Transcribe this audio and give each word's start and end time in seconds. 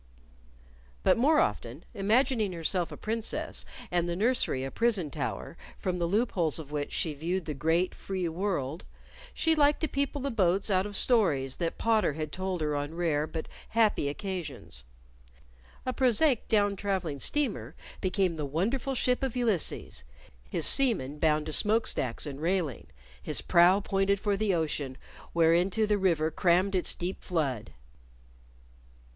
But 1.03 1.15
more 1.15 1.39
often, 1.39 1.85
imagining 1.93 2.53
herself 2.53 2.91
a 2.91 2.97
Princess, 2.97 3.65
and 3.91 4.09
the 4.09 4.15
nursery 4.15 4.63
a 4.63 4.71
prison 4.71 5.11
tower 5.11 5.57
from 5.77 5.99
the 5.99 6.07
loop 6.07 6.31
holes 6.31 6.57
of 6.57 6.71
which 6.71 6.91
she 6.91 7.13
viewed 7.13 7.45
the 7.45 7.53
great, 7.53 7.93
free 7.93 8.27
world, 8.27 8.83
she 9.31 9.53
liked 9.53 9.79
to 9.81 9.87
people 9.87 10.19
the 10.19 10.31
boats 10.31 10.71
out 10.71 10.87
of 10.87 10.97
stories 10.97 11.57
that 11.57 11.77
Potter 11.77 12.13
had 12.13 12.31
told 12.31 12.61
her 12.61 12.75
on 12.75 12.95
rare, 12.95 13.27
but 13.27 13.47
happy, 13.69 14.09
occasions. 14.09 14.85
A 15.85 15.93
prosaic 15.93 16.47
down 16.49 16.75
traveling 16.75 17.19
steamer 17.19 17.75
became 18.01 18.37
the 18.37 18.43
wonderful 18.45 18.95
ship 18.95 19.21
of 19.21 19.35
Ulysses, 19.35 20.03
his 20.49 20.65
seamen 20.65 21.19
bound 21.19 21.45
to 21.45 21.53
smokestacks 21.53 22.25
and 22.25 22.41
railing, 22.41 22.87
his 23.21 23.41
prow 23.41 23.81
pointed 23.81 24.19
for 24.19 24.35
the 24.35 24.51
ocean 24.55 24.97
whereinto 25.33 25.85
the 25.85 25.99
River 25.99 26.31
crammed 26.31 26.73
its 26.73 26.95
deep 26.95 27.21
flood. 27.23 27.71